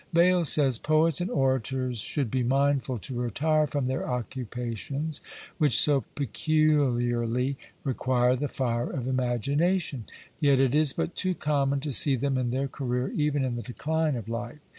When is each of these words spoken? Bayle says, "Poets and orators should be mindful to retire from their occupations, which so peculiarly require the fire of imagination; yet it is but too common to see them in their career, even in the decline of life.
Bayle 0.11 0.45
says, 0.45 0.79
"Poets 0.79 1.21
and 1.21 1.29
orators 1.29 1.99
should 1.99 2.31
be 2.31 2.41
mindful 2.41 2.97
to 2.97 3.21
retire 3.21 3.67
from 3.67 3.85
their 3.85 4.09
occupations, 4.09 5.21
which 5.59 5.79
so 5.79 6.05
peculiarly 6.15 7.55
require 7.83 8.35
the 8.35 8.47
fire 8.47 8.89
of 8.89 9.05
imagination; 9.05 10.05
yet 10.39 10.59
it 10.59 10.73
is 10.73 10.91
but 10.93 11.13
too 11.15 11.35
common 11.35 11.81
to 11.81 11.91
see 11.91 12.15
them 12.15 12.35
in 12.35 12.49
their 12.49 12.67
career, 12.67 13.09
even 13.09 13.45
in 13.45 13.55
the 13.57 13.61
decline 13.61 14.15
of 14.15 14.27
life. 14.27 14.57